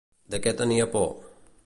De 0.35 0.39
què 0.45 0.53
tenia 0.61 0.89
por? 0.97 1.07